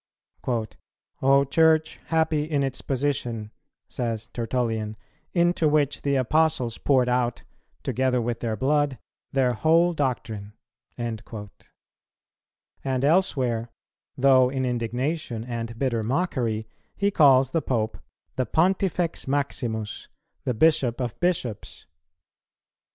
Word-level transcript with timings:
"O 1.21 1.43
Church, 1.45 1.99
happy 2.07 2.43
in 2.45 2.63
its 2.63 2.81
position," 2.81 3.51
says 3.87 4.29
Tertullian, 4.29 4.97
"into 5.31 5.69
which 5.69 6.01
the 6.01 6.15
Apostles 6.15 6.79
poured 6.79 7.07
out, 7.07 7.43
together 7.83 8.19
with 8.19 8.39
their 8.39 8.55
blood, 8.55 8.97
their 9.31 9.53
whole 9.53 9.93
doctrine;" 9.93 10.53
and 10.97 11.21
elsewhere, 12.83 13.69
though 14.17 14.49
in 14.49 14.65
indignation 14.65 15.43
and 15.43 15.77
bitter 15.77 16.01
mockery, 16.01 16.65
he 16.95 17.11
calls 17.11 17.51
the 17.51 17.61
Pope 17.61 17.99
"the 18.37 18.47
Pontifex 18.47 19.27
Maximus, 19.27 20.07
the 20.45 20.55
Bishop 20.55 20.99
of 20.99 21.19
Bishops." 21.19 21.85